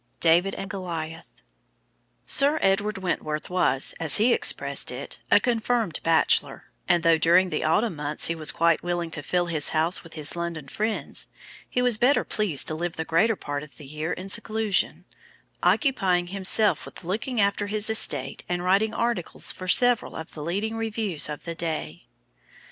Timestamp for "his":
9.45-9.69, 10.15-10.35, 17.67-17.87